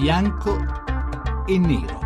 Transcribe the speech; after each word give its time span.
bianco 0.00 0.56
e 1.44 1.58
nero. 1.58 1.98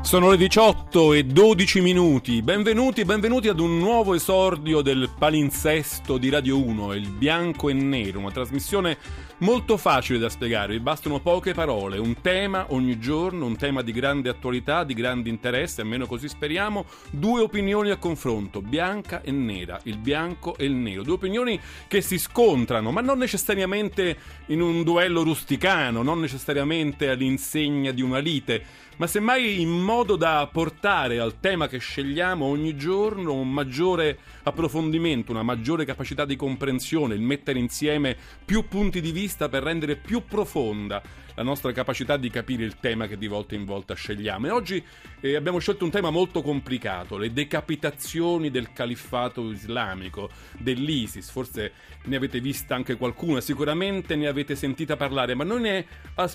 Sono 0.00 0.30
le 0.30 0.36
18 0.36 1.12
e 1.14 1.24
12 1.24 1.80
minuti. 1.80 2.40
Benvenuti, 2.40 3.04
benvenuti 3.04 3.48
ad 3.48 3.58
un 3.58 3.78
nuovo 3.78 4.14
esordio 4.14 4.80
del 4.80 5.10
palinsesto 5.18 6.18
di 6.18 6.28
Radio 6.28 6.62
1, 6.64 6.94
il 6.94 7.08
bianco 7.08 7.68
e 7.68 7.72
nero, 7.72 8.20
una 8.20 8.30
trasmissione 8.30 8.96
molto 9.42 9.76
facile 9.76 10.20
da 10.20 10.28
spiegare, 10.28 10.72
vi 10.72 10.80
bastano 10.80 11.18
poche 11.18 11.52
parole, 11.52 11.98
un 11.98 12.20
tema 12.20 12.66
ogni 12.68 12.98
giorno, 13.00 13.44
un 13.44 13.56
tema 13.56 13.82
di 13.82 13.90
grande 13.90 14.28
attualità, 14.28 14.84
di 14.84 14.94
grande 14.94 15.28
interesse, 15.28 15.80
almeno 15.80 16.06
così 16.06 16.28
speriamo, 16.28 16.84
due 17.10 17.40
opinioni 17.40 17.90
a 17.90 17.96
confronto, 17.96 18.62
bianca 18.62 19.20
e 19.20 19.32
nera, 19.32 19.80
il 19.84 19.98
bianco 19.98 20.56
e 20.56 20.64
il 20.64 20.74
nero, 20.74 21.02
due 21.02 21.14
opinioni 21.14 21.60
che 21.88 22.00
si 22.02 22.18
scontrano, 22.18 22.92
ma 22.92 23.00
non 23.00 23.18
necessariamente 23.18 24.16
in 24.46 24.60
un 24.60 24.84
duello 24.84 25.24
rusticano, 25.24 26.02
non 26.02 26.20
necessariamente 26.20 27.08
all'insegna 27.08 27.90
di 27.90 28.02
una 28.02 28.18
lite, 28.18 28.64
ma 29.02 29.08
semmai 29.08 29.60
in 29.60 29.68
modo 29.68 30.14
da 30.14 30.48
portare 30.52 31.18
al 31.18 31.40
tema 31.40 31.66
che 31.66 31.78
scegliamo 31.78 32.44
ogni 32.44 32.76
giorno 32.76 33.34
un 33.34 33.50
maggiore 33.50 34.16
approfondimento, 34.44 35.32
una 35.32 35.42
maggiore 35.42 35.84
capacità 35.84 36.24
di 36.24 36.36
comprensione, 36.36 37.16
il 37.16 37.20
mettere 37.20 37.58
insieme 37.58 38.16
più 38.44 38.68
punti 38.68 39.00
di 39.00 39.10
vista 39.10 39.48
per 39.48 39.64
rendere 39.64 39.96
più 39.96 40.22
profonda 40.24 41.02
la 41.34 41.42
nostra 41.42 41.72
capacità 41.72 42.16
di 42.16 42.30
capire 42.30 42.64
il 42.64 42.76
tema 42.78 43.06
che 43.06 43.16
di 43.16 43.26
volta 43.26 43.54
in 43.54 43.64
volta 43.64 43.94
scegliamo. 43.94 44.46
E 44.46 44.50
oggi 44.50 44.84
eh, 45.20 45.36
abbiamo 45.36 45.58
scelto 45.58 45.84
un 45.84 45.90
tema 45.90 46.10
molto 46.10 46.42
complicato, 46.42 47.16
le 47.16 47.32
decapitazioni 47.32 48.50
del 48.50 48.72
califfato 48.72 49.50
islamico, 49.50 50.30
dell'ISIS. 50.58 51.30
Forse 51.30 51.72
ne 52.04 52.16
avete 52.16 52.40
vista 52.40 52.74
anche 52.74 52.96
qualcuna, 52.96 53.40
sicuramente 53.40 54.16
ne 54.16 54.26
avete 54.26 54.56
sentita 54.56 54.96
parlare, 54.96 55.34
ma 55.34 55.44
noi 55.44 55.60
ne, 55.60 55.86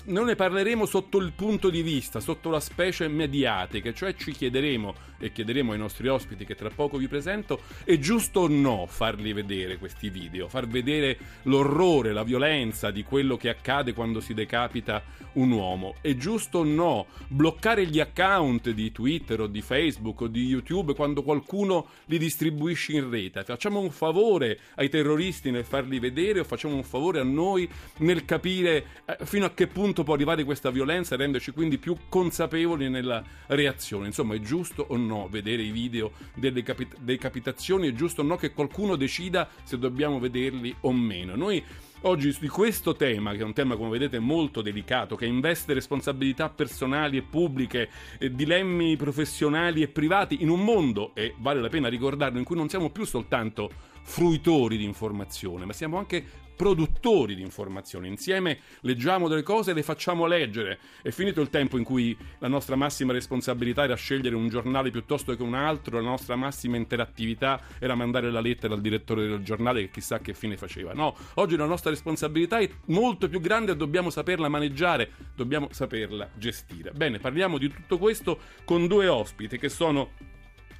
noi 0.04 0.24
ne 0.24 0.34
parleremo 0.34 0.86
sotto 0.86 1.18
il 1.18 1.32
punto 1.32 1.70
di 1.70 1.82
vista, 1.82 2.20
sotto 2.20 2.50
la 2.50 2.60
specie 2.60 3.08
mediatica, 3.08 3.92
cioè 3.92 4.14
ci 4.14 4.32
chiederemo 4.32 4.94
e 5.18 5.32
chiederemo 5.32 5.72
ai 5.72 5.78
nostri 5.78 6.08
ospiti 6.08 6.44
che 6.44 6.54
tra 6.54 6.70
poco 6.70 6.96
vi 6.96 7.08
presento, 7.08 7.60
è 7.84 7.98
giusto 7.98 8.40
o 8.40 8.48
no 8.48 8.86
farli 8.86 9.32
vedere 9.32 9.76
questi 9.76 10.10
video, 10.10 10.48
far 10.48 10.66
vedere 10.66 11.18
l'orrore, 11.42 12.12
la 12.12 12.22
violenza 12.22 12.90
di 12.90 13.02
quello 13.02 13.36
che 13.36 13.48
accade 13.48 13.92
quando 13.92 14.20
si 14.20 14.32
decapita 14.32 14.87
vita 14.88 15.02
un 15.34 15.50
uomo. 15.50 15.94
È 16.00 16.14
giusto 16.16 16.58
o 16.58 16.64
no 16.64 17.06
bloccare 17.28 17.86
gli 17.86 18.00
account 18.00 18.70
di 18.70 18.90
Twitter 18.90 19.42
o 19.42 19.46
di 19.46 19.60
Facebook 19.60 20.22
o 20.22 20.26
di 20.26 20.46
YouTube 20.46 20.94
quando 20.94 21.22
qualcuno 21.22 21.88
li 22.06 22.18
distribuisce 22.18 22.92
in 22.92 23.10
rete? 23.10 23.44
Facciamo 23.44 23.78
un 23.78 23.90
favore 23.90 24.58
ai 24.76 24.88
terroristi 24.88 25.50
nel 25.50 25.64
farli 25.64 26.00
vedere 26.00 26.40
o 26.40 26.44
facciamo 26.44 26.74
un 26.74 26.82
favore 26.82 27.20
a 27.20 27.24
noi 27.24 27.68
nel 27.98 28.24
capire 28.24 28.86
eh, 29.04 29.18
fino 29.24 29.44
a 29.44 29.50
che 29.50 29.66
punto 29.66 30.02
può 30.02 30.14
arrivare 30.14 30.42
questa 30.44 30.70
violenza 30.70 31.14
e 31.14 31.18
renderci 31.18 31.52
quindi 31.52 31.78
più 31.78 31.94
consapevoli 32.08 32.88
nella 32.88 33.22
reazione? 33.46 34.06
Insomma, 34.06 34.34
è 34.34 34.40
giusto 34.40 34.86
o 34.88 34.96
no 34.96 35.28
vedere 35.30 35.62
i 35.62 35.70
video 35.70 36.12
delle 36.34 36.62
capit- 36.62 36.98
decapitazioni? 36.98 37.88
È 37.88 37.92
giusto 37.92 38.22
o 38.22 38.24
no 38.24 38.36
che 38.36 38.52
qualcuno 38.52 38.96
decida 38.96 39.48
se 39.62 39.78
dobbiamo 39.78 40.18
vederli 40.18 40.74
o 40.80 40.92
meno? 40.92 41.36
Noi 41.36 41.62
Oggi 42.02 42.36
di 42.38 42.46
questo 42.46 42.94
tema, 42.94 43.32
che 43.32 43.38
è 43.38 43.42
un 43.42 43.52
tema 43.52 43.74
come 43.74 43.90
vedete 43.90 44.20
molto 44.20 44.62
delicato, 44.62 45.16
che 45.16 45.26
investe 45.26 45.74
responsabilità 45.74 46.48
personali 46.48 47.16
e 47.16 47.22
pubbliche, 47.22 47.90
eh, 48.20 48.32
dilemmi 48.32 48.96
professionali 48.96 49.82
e 49.82 49.88
privati 49.88 50.40
in 50.40 50.48
un 50.48 50.62
mondo, 50.62 51.10
e 51.16 51.34
vale 51.38 51.60
la 51.60 51.68
pena 51.68 51.88
ricordarlo, 51.88 52.38
in 52.38 52.44
cui 52.44 52.54
non 52.54 52.68
siamo 52.68 52.90
più 52.90 53.04
soltanto 53.04 53.68
fruitori 54.02 54.76
di 54.76 54.84
informazione, 54.84 55.64
ma 55.64 55.72
siamo 55.72 55.98
anche 55.98 56.24
produttori 56.58 57.36
di 57.36 57.42
informazioni. 57.42 58.08
Insieme 58.08 58.58
leggiamo 58.80 59.28
delle 59.28 59.44
cose 59.44 59.70
e 59.70 59.74
le 59.74 59.84
facciamo 59.84 60.26
leggere. 60.26 60.80
È 61.00 61.10
finito 61.10 61.40
il 61.40 61.50
tempo 61.50 61.78
in 61.78 61.84
cui 61.84 62.18
la 62.40 62.48
nostra 62.48 62.74
massima 62.74 63.12
responsabilità 63.12 63.84
era 63.84 63.94
scegliere 63.94 64.34
un 64.34 64.48
giornale 64.48 64.90
piuttosto 64.90 65.36
che 65.36 65.42
un 65.44 65.54
altro, 65.54 66.00
la 66.00 66.08
nostra 66.08 66.34
massima 66.34 66.76
interattività 66.76 67.60
era 67.78 67.94
mandare 67.94 68.32
la 68.32 68.40
lettera 68.40 68.74
al 68.74 68.80
direttore 68.80 69.28
del 69.28 69.44
giornale 69.44 69.82
che 69.82 69.90
chissà 69.90 70.18
che 70.18 70.34
fine 70.34 70.56
faceva. 70.56 70.92
No, 70.94 71.14
oggi 71.34 71.54
la 71.54 71.64
nostra 71.64 71.90
responsabilità 71.90 72.58
è 72.58 72.68
molto 72.86 73.28
più 73.28 73.40
grande 73.40 73.72
e 73.72 73.76
dobbiamo 73.76 74.10
saperla 74.10 74.48
maneggiare, 74.48 75.12
dobbiamo 75.36 75.68
saperla 75.70 76.28
gestire. 76.34 76.90
Bene, 76.90 77.20
parliamo 77.20 77.56
di 77.56 77.72
tutto 77.72 77.98
questo 77.98 78.40
con 78.64 78.88
due 78.88 79.06
ospiti 79.06 79.58
che 79.58 79.68
sono 79.68 80.10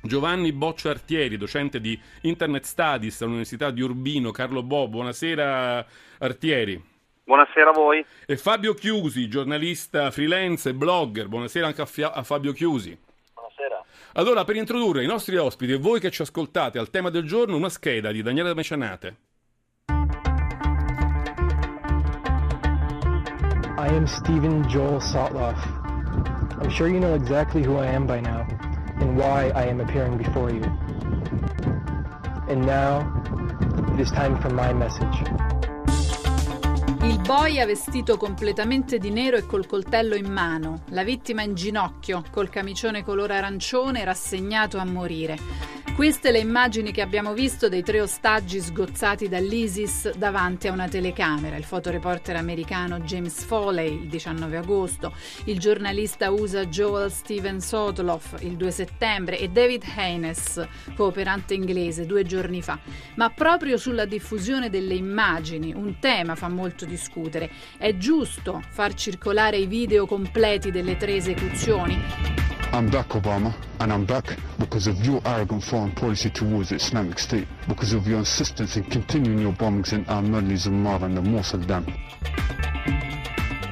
Giovanni 0.09 0.53
Boccio 0.53 0.89
Artieri, 0.89 1.37
docente 1.37 1.81
di 1.81 1.97
Internet 2.23 2.65
Studies 2.65 3.21
all'Università 3.21 3.71
di 3.71 3.83
Urbino. 3.83 4.31
Carlo 4.31 4.63
Bo, 4.63 4.89
buonasera 4.89 5.87
Artieri. 6.19 6.83
Buonasera 7.25 7.71
a 7.71 7.73
voi. 7.73 8.05
E 8.27 8.37
Fabio 8.39 8.73
Chiusi, 8.73 9.29
giornalista 9.29 10.11
freelance 10.11 10.71
e 10.71 10.75
blogger. 10.75 11.29
Buonasera 11.29 11.67
anche 11.67 11.83
a, 11.83 11.87
Fia- 11.87 12.13
a 12.13 12.23
Fabio 12.23 12.53
Chiusi. 12.53 12.99
Buonasera. 13.35 13.85
Allora, 14.15 14.45
per 14.45 14.57
introdurre 14.57 15.05
i 15.05 15.07
nostri 15.07 15.37
ospiti 15.37 15.73
e 15.73 15.77
voi 15.77 16.01
che 16.01 16.11
ci 16.11 16.23
ascoltate 16.23 16.79
al 16.79 16.89
tema 16.89 17.11
del 17.11 17.25
giorno, 17.25 17.55
una 17.55 17.69
scheda 17.69 18.11
di 18.11 18.23
Daniele 18.23 18.55
Mecenate. 18.55 19.17
I 23.77 23.95
am 23.95 24.07
Stephen 24.07 24.63
Joel 24.63 25.03
Sotloff. 25.03 25.63
I'm 26.63 26.71
sure 26.71 26.89
you 26.89 26.99
know 26.99 27.15
exactly 27.15 27.63
who 27.63 27.79
I 27.79 27.87
am 27.87 28.07
by 28.07 28.21
now. 28.21 28.47
And 29.01 29.17
why 29.17 29.51
I 29.55 29.67
am 29.67 29.81
appearing 29.81 30.17
before 30.17 30.51
you. 30.51 30.63
And 32.49 32.65
now, 32.65 33.07
it 33.95 34.01
is 34.01 34.11
time 34.11 34.41
for 34.41 34.53
my 34.53 34.73
message. 34.73 35.23
Il 37.03 37.21
boia 37.21 37.65
vestito 37.65 38.17
completamente 38.17 38.99
di 38.99 39.11
nero 39.11 39.37
e 39.37 39.47
col 39.47 39.67
coltello 39.67 40.15
in 40.15 40.31
mano, 40.31 40.83
la 40.91 41.05
vittima 41.05 41.43
in 41.43 41.55
ginocchio, 41.55 42.25
col 42.31 42.49
camicione 42.49 43.05
color 43.05 43.31
arancione 43.31 44.05
rassegnato 44.05 44.79
a 44.79 44.85
morire. 44.85 45.39
Queste 45.99 46.31
le 46.31 46.39
immagini 46.39 46.93
che 46.93 47.03
abbiamo 47.03 47.35
visto 47.35 47.69
dei 47.69 47.83
tre 47.83 48.01
ostaggi 48.01 48.61
sgozzati 48.61 49.29
dall'ISIS 49.29 50.15
davanti 50.15 50.69
a 50.69 50.73
una 50.73 50.87
telecamera. 50.87 51.57
Il 51.57 51.65
fotoreporter 51.65 52.37
americano 52.37 53.01
James 53.01 53.43
Foley 53.43 54.03
il 54.03 54.07
19 54.07 54.59
agosto, 54.59 55.13
il 55.47 55.59
giornalista 55.59 56.31
USA 56.31 56.67
Joel 56.67 57.11
Steven 57.11 57.61
Sotloff 57.61 58.41
il 58.43 58.57
2 58.57 58.71
settembre 58.71 59.41
e 59.41 59.49
David 59.49 59.83
Haynes, 59.97 60.65
cooperante 60.95 61.55
inglese, 61.55 62.07
due 62.07 62.23
giorni 62.23 62.63
fa. 62.63 62.79
Ma 63.17 63.31
proprio 63.31 63.77
sulla 63.77 64.05
diffusione 64.05 64.71
delle 64.71 64.95
immagini, 64.95 65.75
un 65.75 65.99
tema 65.99 66.37
fa 66.37 66.49
molto 66.49 66.85
discutere. 66.85 67.51
È 67.77 67.97
giusto 67.97 68.63
far 68.69 68.95
circolare 68.95 69.57
i 69.57 69.67
video 69.67 70.07
completi 70.07 70.71
delle 70.71 70.97
tre 70.97 71.17
esecuzioni? 71.17 72.38
I'm 72.71 72.91
back, 72.91 73.09
Obama, 73.09 73.55
and 73.81 73.91
I'm 73.91 74.05
back 74.05 74.37
because 74.59 74.87
of 74.87 75.05
your 75.05 75.23
arrogant 75.25 75.65
foreign 75.65 75.91
policy 75.93 76.29
towards 76.29 76.69
the 76.69 76.75
Islamic 76.75 77.19
State, 77.19 77.49
because 77.67 77.95
of 77.95 78.07
your 78.07 78.19
insistence 78.19 78.77
in 78.77 78.85
continuing 78.85 79.39
your 79.39 79.53
bombings 79.53 79.95
in 79.95 80.05
Zamar 80.05 81.03
and 81.03 81.17
the 81.17 81.23
Mosul 81.23 81.61
Dam. 81.61 81.87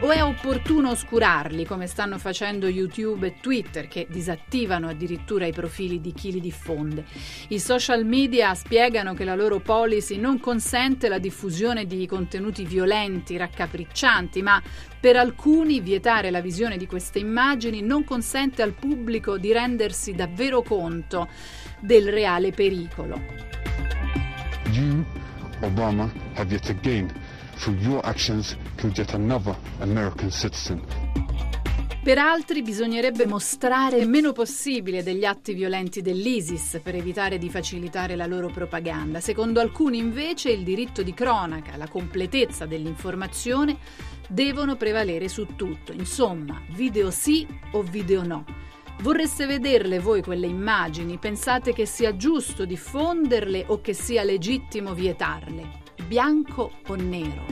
O 0.01 0.11
è 0.11 0.23
opportuno 0.23 0.91
oscurarli 0.91 1.65
come 1.65 1.87
stanno 1.87 2.19
facendo 2.19 2.69
YouTube 2.69 3.29
e 3.29 3.41
Twitter 3.41 3.89
che 3.89 4.07
disattivano 4.11 4.89
addirittura 4.89 5.47
i 5.47 5.53
profili 5.53 6.03
di 6.03 6.13
chi 6.13 6.33
li 6.33 6.41
diffonde? 6.41 7.07
I 7.49 7.59
social 7.59 8.05
media 8.05 8.55
spiegano 8.55 9.15
che 9.15 9.25
la 9.25 9.35
loro 9.35 9.59
policy 9.59 10.19
non 10.19 10.39
consente 10.39 11.09
la 11.09 11.19
diffusione 11.19 11.87
di 11.87 12.07
contenuti 12.07 12.67
violenti, 12.67 13.39
raccapriccianti, 13.39 14.43
ma 14.43 14.63
per 15.01 15.17
alcuni 15.17 15.81
vietare 15.81 16.31
la 16.31 16.43
visione 16.43 16.77
di 16.77 16.87
queste 16.87 17.19
immagini 17.19 17.81
non 17.81 18.05
consente 18.05 18.61
al 18.61 18.75
pubblico 18.75 19.39
di 19.39 19.51
rendersi 19.51 20.13
davvero 20.13 20.61
conto 20.61 21.27
del 21.81 22.13
reale 22.13 22.51
pericolo. 22.51 23.19
You, 24.73 25.03
Obama, 25.61 26.13
have 26.35 26.53
yet 26.53 26.69
again 26.69 27.11
through 27.59 27.79
your 27.81 28.05
actions 28.05 28.57
killed 28.77 28.97
yet 28.97 29.15
another 29.15 29.57
American 29.81 30.31
citizen. 30.31 30.83
Per 32.07 32.19
altri 32.19 32.63
bisognerebbe 32.63 33.27
mostrare 33.27 33.97
il 33.97 34.09
meno 34.09 34.31
possibile 34.31 35.03
degli 35.03 35.25
atti 35.25 35.55
violenti 35.55 36.03
dell'ISIS 36.03 36.79
per 36.81 36.95
evitare 36.95 37.37
di 37.37 37.51
facilitare 37.51 38.15
la 38.15 38.27
loro 38.27 38.49
propaganda. 38.49 39.19
Secondo 39.19 39.59
alcuni 39.59 39.99
invece 39.99 40.53
il 40.53 40.63
diritto 40.63 41.03
di 41.03 41.13
cronaca, 41.13 41.77
la 41.77 41.89
completezza 41.89 42.65
dell'informazione 42.65 43.77
devono 44.29 44.77
prevalere 44.77 45.29
su 45.29 45.57
tutto. 45.57 45.91
Insomma, 45.91 46.63
video 46.69 47.11
sì 47.11 47.45
o 47.73 47.83
video 47.83 48.23
no. 48.23 48.45
Vorreste 49.01 49.47
vederle 49.47 49.99
voi 49.99 50.23
quelle 50.23 50.47
immagini? 50.47 51.19
Pensate 51.19 51.73
che 51.73 51.87
sia 51.87 52.17
giusto 52.17 52.65
diffonderle 52.65 53.65
o 53.67 53.81
che 53.81 53.95
sia 53.95 54.23
legittimo 54.23 54.95
vietarle? 54.95 55.86
Bianco 56.09 56.71
o 56.89 56.97
nero. 56.97 57.43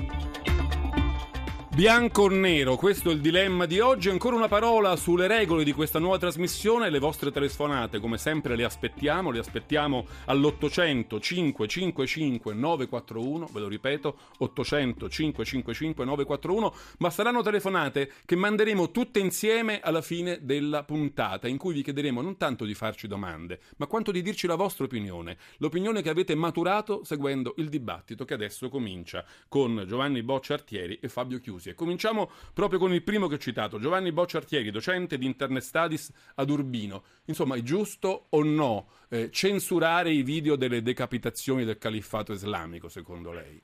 Bianco 1.75 2.23
o 2.23 2.29
nero, 2.29 2.76
questo 2.76 3.11
è 3.11 3.12
il 3.12 3.21
dilemma 3.21 3.67
di 3.67 3.81
oggi. 3.81 4.09
Ancora 4.09 4.37
una 4.37 4.47
parola 4.47 4.94
sulle 4.94 5.26
regole 5.26 5.65
di 5.65 5.73
questa 5.73 5.99
nuova 5.99 6.19
trasmissione. 6.19 6.88
Le 6.88 7.00
vostre 7.00 7.32
telefonate, 7.32 7.99
come 7.99 8.17
sempre, 8.17 8.55
le 8.55 8.62
aspettiamo. 8.62 9.32
Le 9.32 9.41
aspettiamo 9.41 10.06
all'800 10.26 11.21
555 11.21 12.55
941. 12.55 13.49
Ve 13.53 13.59
lo 13.59 13.67
ripeto, 13.67 14.17
800 14.38 15.09
555 15.09 16.05
941. 16.05 16.75
Ma 16.99 17.11
saranno 17.11 17.43
telefonate 17.43 18.12
che 18.25 18.37
manderemo 18.37 18.93
tutte 18.93 19.19
insieme 19.19 19.81
alla 19.81 20.00
fine 20.00 20.38
della 20.43 20.85
puntata, 20.85 21.49
in 21.49 21.56
cui 21.56 21.75
vi 21.75 21.82
chiederemo 21.82 22.23
non 22.23 22.37
tanto 22.37 22.65
di 22.65 22.75
farci 22.75 23.09
domande, 23.09 23.59
ma 23.79 23.88
quanto 23.88 24.12
di 24.12 24.23
dirci 24.23 24.47
la 24.47 24.55
vostra 24.55 24.85
opinione. 24.85 25.38
L'opinione 25.56 26.03
che 26.03 26.09
avete 26.09 26.37
maturato 26.37 27.03
seguendo 27.03 27.55
il 27.56 27.69
dibattito 27.69 28.25
che 28.25 28.35
adesso 28.35 28.69
comincia 28.69 29.25
con 29.49 29.85
Giovanni 29.88 30.23
Bocciartieri 30.23 31.00
e 31.03 31.09
Fabio 31.09 31.41
Chiusi. 31.41 31.62
E 31.70 31.75
cominciamo 31.75 32.31
proprio 32.52 32.78
con 32.78 32.93
il 32.93 33.02
primo 33.02 33.26
che 33.28 33.34
ho 33.34 33.38
citato, 33.38 33.78
Giovanni 33.78 34.12
Bocciartieri, 34.12 34.70
docente 34.70 35.19
di 35.19 35.26
Internet 35.26 35.62
Studies 35.62 36.32
ad 36.37 36.50
Urbino. 36.50 37.05
Insomma, 37.26 37.56
è 37.56 37.61
giusto 37.61 38.26
o 38.31 38.43
no 38.43 38.88
eh, 39.11 39.31
censurare 39.31 40.11
i 40.11 40.22
video 40.22 40.56
delle 40.56 40.82
decapitazioni 40.82 41.64
del 41.64 41.78
califfato 41.78 42.32
islamico, 42.32 42.88
secondo 42.88 43.32
lei? 43.32 43.61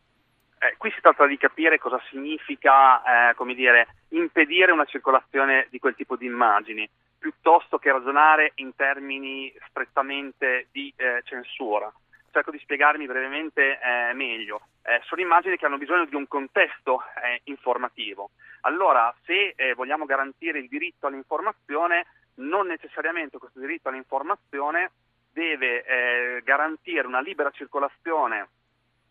Eh, 0.62 0.74
qui 0.76 0.90
si 0.90 1.00
tratta 1.00 1.26
di 1.26 1.38
capire 1.38 1.78
cosa 1.78 2.00
significa, 2.10 3.30
eh, 3.30 3.34
come 3.34 3.54
dire, 3.54 3.96
impedire 4.10 4.72
una 4.72 4.84
circolazione 4.84 5.68
di 5.70 5.78
quel 5.78 5.94
tipo 5.94 6.16
di 6.16 6.26
immagini, 6.26 6.88
piuttosto 7.18 7.78
che 7.78 7.90
ragionare 7.90 8.52
in 8.56 8.74
termini 8.74 9.52
strettamente 9.68 10.68
di 10.70 10.92
eh, 10.96 11.22
censura 11.24 11.90
cerco 12.30 12.50
di 12.50 12.58
spiegarmi 12.58 13.06
brevemente 13.06 13.78
eh, 13.80 14.12
meglio. 14.14 14.62
Eh, 14.82 15.00
sono 15.04 15.20
immagini 15.20 15.56
che 15.56 15.66
hanno 15.66 15.78
bisogno 15.78 16.04
di 16.06 16.14
un 16.14 16.26
contesto 16.26 17.02
eh, 17.22 17.40
informativo. 17.44 18.30
Allora, 18.62 19.14
se 19.24 19.54
eh, 19.56 19.74
vogliamo 19.74 20.04
garantire 20.04 20.58
il 20.58 20.68
diritto 20.68 21.06
all'informazione, 21.06 22.06
non 22.36 22.66
necessariamente 22.66 23.38
questo 23.38 23.60
diritto 23.60 23.88
all'informazione 23.88 24.90
deve 25.32 25.84
eh, 25.84 26.42
garantire 26.42 27.06
una 27.06 27.20
libera 27.20 27.50
circolazione 27.50 28.48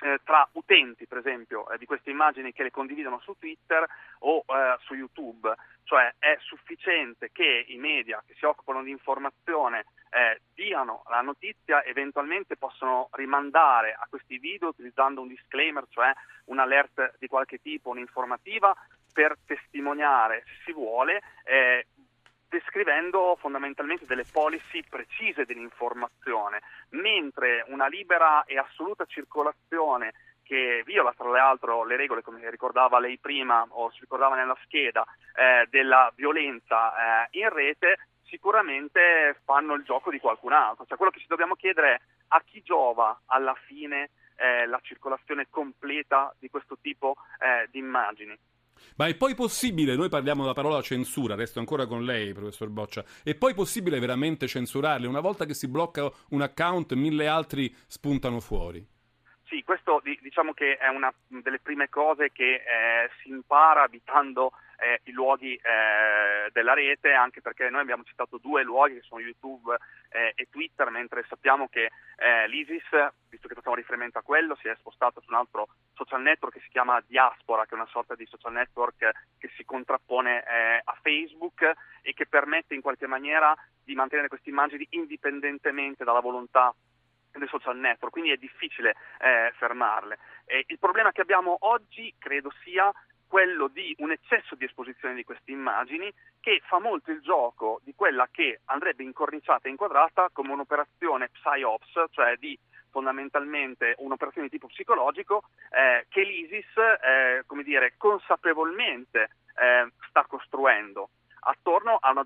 eh, 0.01 0.19
tra 0.23 0.47
utenti, 0.53 1.05
per 1.07 1.19
esempio, 1.19 1.65
di 1.77 1.85
queste 1.85 2.09
immagini 2.09 2.53
che 2.53 2.63
le 2.63 2.71
condividono 2.71 3.19
su 3.19 3.35
Twitter 3.37 3.85
o 4.19 4.43
su 4.79 4.93
YouTube. 4.95 5.53
Cioè 5.83 6.13
è 6.19 6.37
sufficiente 6.41 7.31
che 7.31 7.65
i 7.67 7.77
media 7.77 8.21
che 8.25 8.35
si 8.37 8.45
occupano 8.45 8.83
di 8.83 8.91
informazione 8.91 9.85
eh, 10.09 10.41
diano 10.53 11.03
la 11.09 11.21
notizia, 11.21 11.83
eventualmente 11.83 12.57
possono 12.57 13.09
rimandare 13.11 13.93
a 13.93 14.05
questi 14.09 14.37
video 14.37 14.69
utilizzando 14.69 15.21
un 15.21 15.27
disclaimer, 15.27 15.85
cioè 15.89 16.11
un 16.45 16.59
alert 16.59 17.15
di 17.19 17.27
qualche 17.27 17.59
tipo, 17.59 17.89
un'informativa, 17.89 18.75
per 19.11 19.37
testimoniare, 19.45 20.43
se 20.45 20.51
si 20.65 20.73
vuole, 20.73 21.21
eh, 21.43 21.87
descrivendo 22.47 23.37
fondamentalmente 23.39 24.05
delle 24.05 24.25
policy 24.31 24.83
precise 24.89 25.45
dell'informazione, 25.45 26.61
mentre 26.89 27.63
una 27.67 27.87
libera 27.87 28.43
e 28.45 28.57
assoluta 28.57 29.05
circolazione 29.05 30.13
che 30.49 30.81
viola 30.83 31.13
tra 31.15 31.29
l'altro 31.29 31.83
le 31.83 31.95
regole, 31.95 32.23
come 32.23 32.49
ricordava 32.49 32.99
lei 32.99 33.19
prima 33.19 33.63
o 33.69 33.91
si 33.91 33.99
ricordava 33.99 34.35
nella 34.35 34.57
scheda, 34.63 35.05
eh, 35.35 35.67
della 35.69 36.11
violenza 36.15 37.27
eh, 37.27 37.39
in 37.39 37.49
rete, 37.49 38.08
sicuramente 38.29 39.39
fanno 39.43 39.73
il 39.73 39.83
gioco 39.83 40.09
di 40.09 40.19
qualcun 40.19 40.53
altro. 40.53 40.85
Cioè, 40.85 40.97
quello 40.97 41.11
che 41.11 41.19
ci 41.19 41.27
dobbiamo 41.27 41.55
chiedere 41.55 41.93
è 41.93 41.99
a 42.29 42.41
chi 42.45 42.61
giova 42.61 43.21
alla 43.25 43.55
fine 43.65 44.11
eh, 44.35 44.65
la 44.65 44.79
circolazione 44.81 45.47
completa 45.49 46.33
di 46.39 46.49
questo 46.49 46.77
tipo 46.81 47.15
eh, 47.39 47.67
di 47.71 47.79
immagini. 47.79 48.37
Ma 48.95 49.07
è 49.07 49.15
poi 49.15 49.35
possibile, 49.35 49.95
noi 49.95 50.09
parliamo 50.09 50.41
della 50.41 50.53
parola 50.53 50.81
censura, 50.81 51.35
resto 51.35 51.59
ancora 51.59 51.85
con 51.85 52.05
lei, 52.05 52.33
professor 52.33 52.69
Boccia, 52.69 53.03
è 53.23 53.35
poi 53.35 53.53
possibile 53.53 53.99
veramente 53.99 54.47
censurarle? 54.47 55.07
Una 55.07 55.19
volta 55.19 55.45
che 55.45 55.53
si 55.53 55.67
blocca 55.67 56.09
un 56.29 56.41
account, 56.41 56.93
mille 56.93 57.27
altri 57.27 57.73
spuntano 57.87 58.39
fuori. 58.39 58.85
Sì, 59.47 59.63
questo 59.63 60.01
diciamo 60.21 60.53
che 60.53 60.77
è 60.77 60.87
una 60.89 61.11
delle 61.27 61.59
prime 61.59 61.89
cose 61.89 62.31
che 62.31 62.55
eh, 62.55 63.09
si 63.21 63.29
impara 63.29 63.83
abitando 63.83 64.51
eh, 64.79 65.01
i 65.03 65.11
luoghi 65.11 65.55
eh, 65.55 66.49
della 66.51 66.73
rete, 66.73 67.13
anche 67.13 67.41
perché 67.41 67.69
noi 67.69 67.81
abbiamo 67.81 68.03
citato 68.03 68.37
due 68.37 68.63
luoghi 68.63 68.95
che 68.95 69.01
sono 69.01 69.21
YouTube 69.21 69.75
eh, 70.09 70.33
e 70.35 70.47
Twitter, 70.49 70.89
mentre 70.89 71.25
sappiamo 71.27 71.67
che 71.67 71.91
eh, 72.17 72.47
l'ISIS, 72.47 72.87
visto 73.29 73.47
che 73.47 73.55
facciamo 73.55 73.75
riferimento 73.75 74.17
a 74.17 74.23
quello, 74.23 74.55
si 74.55 74.67
è 74.67 74.75
spostato 74.77 75.21
su 75.21 75.29
un 75.29 75.37
altro 75.37 75.67
social 75.93 76.21
network 76.21 76.53
che 76.53 76.61
si 76.61 76.69
chiama 76.69 77.03
Diaspora, 77.05 77.65
che 77.65 77.71
è 77.71 77.75
una 77.75 77.87
sorta 77.87 78.15
di 78.15 78.25
social 78.25 78.53
network 78.53 78.97
che 79.37 79.49
si 79.55 79.65
contrappone 79.65 80.43
eh, 80.43 80.81
a 80.83 80.97
Facebook 81.01 81.71
e 82.01 82.13
che 82.13 82.25
permette 82.25 82.73
in 82.73 82.81
qualche 82.81 83.07
maniera 83.07 83.55
di 83.83 83.95
mantenere 83.95 84.27
queste 84.27 84.49
immagini 84.49 84.85
indipendentemente 84.91 86.03
dalla 86.03 86.21
volontà 86.21 86.73
dei 87.31 87.47
social 87.47 87.77
network, 87.77 88.11
quindi 88.11 88.31
è 88.31 88.37
difficile 88.37 88.95
eh, 89.19 89.51
fermarle. 89.55 90.17
Il 90.65 90.79
problema 90.79 91.11
che 91.11 91.21
abbiamo 91.21 91.57
oggi 91.61 92.13
credo 92.17 92.51
sia 92.63 92.91
quello 93.29 93.67
di 93.67 93.95
un 93.99 94.11
eccesso 94.11 94.55
di 94.55 94.65
esposizione 94.65 95.13
di 95.13 95.23
queste 95.23 95.51
immagini 95.51 96.11
che 96.41 96.61
fa 96.65 96.79
molto 96.79 97.11
il 97.11 97.21
gioco 97.21 97.79
di 97.83 97.93
quella 97.93 98.27
che 98.31 98.61
andrebbe 98.65 99.03
incorniciata 99.03 99.67
e 99.67 99.69
inquadrata 99.69 100.29
come 100.33 100.51
un'operazione 100.51 101.29
PsyOps, 101.29 102.05
cioè 102.09 102.35
di 102.37 102.57
fondamentalmente 102.89 103.93
un'operazione 103.99 104.47
di 104.47 104.53
tipo 104.53 104.65
psicologico 104.65 105.43
eh, 105.69 106.07
che 106.09 106.23
l'ISIS 106.23 106.75
eh, 106.75 107.43
come 107.45 107.61
dire, 107.61 107.93
consapevolmente 107.97 109.29
eh, 109.55 109.87
sta 110.09 110.25
costruendo 110.25 111.11
attorno 111.41 111.97
a 112.01 112.09
una, 112.09 112.25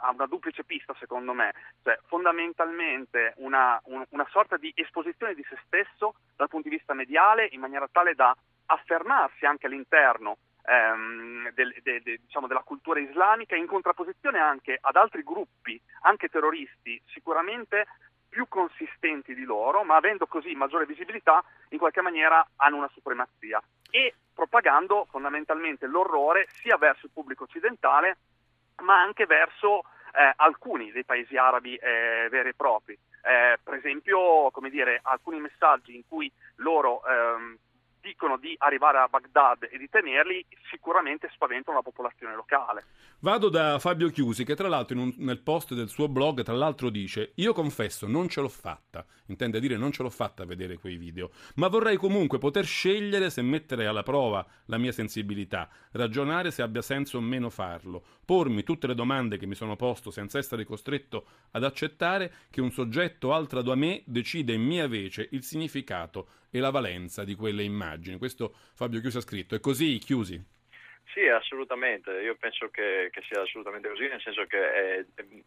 a 0.00 0.10
una, 0.10 0.26
duplice 0.26 0.64
pista 0.64 0.92
secondo 0.98 1.32
me, 1.32 1.52
cioè 1.84 1.98
fondamentalmente 2.06 3.34
una, 3.36 3.80
un, 3.84 4.04
una 4.10 4.26
sorta 4.30 4.56
di 4.56 4.72
esposizione 4.74 5.34
di 5.34 5.44
se 5.48 5.56
stesso 5.66 6.16
dal 6.36 6.48
punto 6.48 6.68
di 6.68 6.76
vista 6.76 6.94
mediale 6.94 7.48
in 7.52 7.60
maniera 7.60 7.88
tale 7.90 8.14
da 8.14 8.36
affermarsi 8.66 9.44
anche 9.44 9.66
all'interno 9.66 10.38
ehm, 10.64 11.50
del, 11.52 11.74
de, 11.82 12.00
de, 12.02 12.20
diciamo 12.24 12.46
della 12.46 12.62
cultura 12.62 13.00
islamica 13.00 13.56
in 13.56 13.66
contrapposizione 13.66 14.38
anche 14.38 14.78
ad 14.80 14.96
altri 14.96 15.22
gruppi, 15.22 15.80
anche 16.02 16.28
terroristi, 16.28 17.00
sicuramente 17.06 17.86
più 18.28 18.48
consistenti 18.48 19.34
di 19.34 19.44
loro, 19.44 19.84
ma 19.84 19.96
avendo 19.96 20.26
così 20.26 20.54
maggiore 20.54 20.86
visibilità, 20.86 21.44
in 21.68 21.78
qualche 21.78 22.00
maniera 22.00 22.46
hanno 22.56 22.78
una 22.78 22.90
supremazia 22.94 23.62
e 23.90 24.14
propagando 24.32 25.06
fondamentalmente 25.10 25.86
l'orrore 25.86 26.46
sia 26.48 26.78
verso 26.78 27.04
il 27.04 27.12
pubblico 27.12 27.44
occidentale, 27.44 28.16
ma 28.82 29.02
anche 29.02 29.26
verso 29.26 29.82
eh, 30.14 30.32
alcuni 30.36 30.90
dei 30.92 31.04
paesi 31.04 31.36
arabi 31.36 31.76
eh, 31.76 32.28
veri 32.30 32.48
e 32.48 32.54
propri. 32.54 32.94
Eh, 32.94 33.58
per 33.62 33.74
esempio, 33.74 34.50
come 34.50 34.70
dire, 34.70 35.00
alcuni 35.02 35.38
messaggi 35.38 35.94
in 35.94 36.02
cui 36.08 36.32
loro 36.56 37.02
ehm, 37.06 37.58
dicono 38.02 38.36
di 38.36 38.54
arrivare 38.58 38.98
a 38.98 39.08
Baghdad 39.08 39.68
e 39.70 39.78
di 39.78 39.88
tenerli, 39.88 40.44
sicuramente 40.68 41.30
spaventano 41.32 41.76
la 41.76 41.82
popolazione 41.82 42.34
locale. 42.34 42.84
Vado 43.20 43.48
da 43.48 43.78
Fabio 43.78 44.10
Chiusi, 44.10 44.44
che 44.44 44.56
tra 44.56 44.68
l'altro 44.68 44.98
un, 44.98 45.14
nel 45.18 45.38
post 45.38 45.74
del 45.74 45.88
suo 45.88 46.08
blog, 46.08 46.42
tra 46.42 46.54
l'altro 46.54 46.90
dice, 46.90 47.32
io 47.36 47.52
confesso, 47.52 48.08
non 48.08 48.28
ce 48.28 48.40
l'ho 48.40 48.48
fatta, 48.48 49.06
intende 49.26 49.60
dire 49.60 49.76
non 49.76 49.92
ce 49.92 50.02
l'ho 50.02 50.10
fatta 50.10 50.42
a 50.42 50.46
vedere 50.46 50.76
quei 50.76 50.96
video, 50.96 51.30
ma 51.54 51.68
vorrei 51.68 51.96
comunque 51.96 52.38
poter 52.38 52.64
scegliere 52.64 53.30
se 53.30 53.40
mettere 53.42 53.86
alla 53.86 54.02
prova 54.02 54.44
la 54.66 54.78
mia 54.78 54.90
sensibilità, 54.90 55.68
ragionare 55.92 56.50
se 56.50 56.62
abbia 56.62 56.82
senso 56.82 57.18
o 57.18 57.20
meno 57.20 57.48
farlo, 57.48 58.02
pormi 58.24 58.64
tutte 58.64 58.88
le 58.88 58.94
domande 58.96 59.38
che 59.38 59.46
mi 59.46 59.54
sono 59.54 59.76
posto 59.76 60.10
senza 60.10 60.38
essere 60.38 60.64
costretto 60.64 61.26
ad 61.52 61.62
accettare 61.62 62.32
che 62.50 62.60
un 62.60 62.72
soggetto 62.72 63.32
altro 63.32 63.62
da 63.62 63.76
me 63.76 64.02
decide 64.04 64.52
in 64.52 64.62
mia 64.62 64.88
vece 64.88 65.28
il 65.30 65.44
significato 65.44 66.40
e 66.52 66.60
la 66.60 66.70
valenza 66.70 67.24
di 67.24 67.34
quelle 67.34 67.62
immagini. 67.62 68.18
Questo 68.18 68.54
Fabio 68.74 69.00
Chiusi 69.00 69.16
ha 69.16 69.22
scritto. 69.22 69.54
È 69.54 69.60
così, 69.60 69.98
Chiusi? 69.98 70.60
Sì, 71.12 71.26
assolutamente, 71.26 72.10
io 72.22 72.36
penso 72.36 72.70
che, 72.70 73.08
che, 73.10 73.22
sia 73.28 73.42
assolutamente 73.42 73.88
così, 73.88 74.08
nel 74.08 74.20
senso 74.22 74.46
che 74.46 74.72
è, 74.72 75.04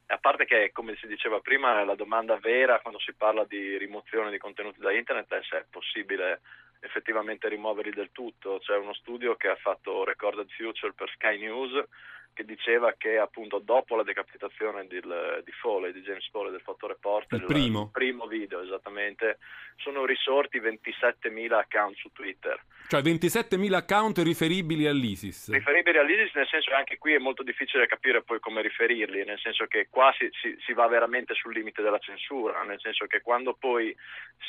a 0.07 0.17
parte 0.17 0.45
che 0.45 0.69
come 0.71 0.95
si 0.97 1.07
diceva 1.07 1.39
prima 1.39 1.83
la 1.83 1.95
domanda 1.95 2.37
vera 2.37 2.81
quando 2.81 2.99
si 2.99 3.13
parla 3.13 3.45
di 3.45 3.75
rimozione 3.77 4.29
di 4.29 4.37
contenuti 4.37 4.79
da 4.79 4.91
internet 4.91 5.33
è 5.33 5.41
se 5.41 5.57
è 5.57 5.65
possibile 5.67 6.41
effettivamente 6.79 7.49
rimuoverli 7.49 7.91
del 7.91 8.11
tutto. 8.11 8.59
C'è 8.59 8.75
uno 8.75 8.93
studio 8.93 9.35
che 9.35 9.47
ha 9.47 9.55
fatto 9.55 10.03
Recorded 10.03 10.49
Future 10.49 10.93
per 10.93 11.09
Sky 11.09 11.37
News 11.39 11.87
che 12.35 12.43
diceva 12.43 12.93
che 12.97 13.17
appunto 13.17 13.59
dopo 13.59 13.95
la 13.95 14.03
decapitazione 14.03 14.85
di, 14.87 14.99
di 14.99 15.51
Foley, 15.53 15.93
di 15.93 16.01
James 16.01 16.27
Foley, 16.29 16.51
del 16.51 16.61
fotoreporter, 16.61 17.39
il 17.39 17.45
primo. 17.45 17.83
il 17.83 17.89
primo 17.91 18.27
video 18.27 18.61
esattamente, 18.61 19.37
sono 19.77 20.05
risorti 20.05 20.59
27.000 20.59 21.53
account 21.53 21.95
su 21.95 22.11
Twitter. 22.11 22.61
Cioè 22.87 23.01
27.000 23.01 23.73
account 23.73 24.17
riferibili 24.19 24.85
all'ISIS. 24.85 25.49
Riferibili 25.49 25.97
all'ISIS 25.97 26.33
nel 26.35 26.47
senso 26.47 26.69
che 26.69 26.75
anche 26.75 26.97
qui 26.97 27.13
è 27.13 27.19
molto 27.19 27.41
difficile 27.41 27.87
capire 27.87 28.21
poi 28.21 28.39
come 28.39 28.61
riferirli, 28.61 29.23
nel 29.23 29.39
senso 29.39 29.65
che 29.65 29.87
qua 29.89 30.13
si, 30.17 30.29
si, 30.41 30.55
si 30.65 30.73
va 30.73 30.87
veramente 30.87 31.33
sul 31.35 31.53
limite 31.53 31.81
della 31.81 31.99
censura, 31.99 32.61
nel 32.63 32.81
senso 32.81 33.07
che 33.07 33.21
quando 33.21 33.53
poi 33.53 33.95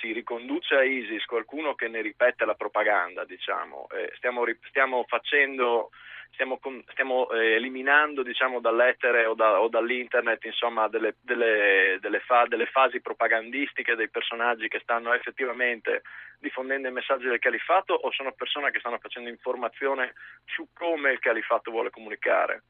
si 0.00 0.12
riconduce 0.12 0.74
a 0.74 0.82
ISIS 0.82 1.24
qualcuno 1.24 1.76
che 1.76 1.86
ne 1.86 2.02
ripete 2.16 2.46
la 2.46 2.54
propaganda, 2.54 3.24
diciamo, 3.24 3.86
eh, 3.92 4.10
stiamo, 4.16 4.44
stiamo 4.68 5.04
facendo 5.06 5.90
stiamo, 6.32 6.58
stiamo 6.90 7.30
eh, 7.30 7.54
eliminando 7.54 8.22
diciamo, 8.22 8.60
dall'etere 8.60 9.26
o, 9.26 9.34
da, 9.34 9.60
o, 9.60 9.68
dall'internet 9.68 10.44
insomma, 10.44 10.88
delle, 10.88 11.16
delle, 11.20 11.98
delle, 12.00 12.20
fa, 12.20 12.46
delle, 12.46 12.66
fasi 12.66 13.00
propagandistiche 13.00 13.94
dei 13.94 14.08
personaggi 14.08 14.68
che 14.68 14.80
stanno 14.80 15.12
effettivamente 15.12 16.02
diffondendo 16.38 16.88
i 16.88 16.92
messaggi 16.92 17.26
del 17.26 17.38
califato 17.38 17.94
o 17.94 18.10
sono 18.12 18.32
persone 18.32 18.70
che 18.70 18.80
stanno 18.80 18.98
facendo 18.98 19.28
informazione 19.28 20.14
su 20.44 20.68
come 20.74 21.12
il 21.12 21.18
califato 21.18 21.70
vuole 21.70 21.90
comunicare 21.90 22.62